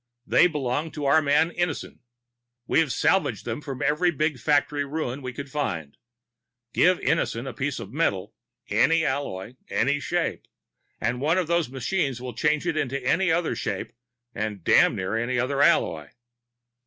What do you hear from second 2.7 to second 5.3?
salvaged them from every big factory ruin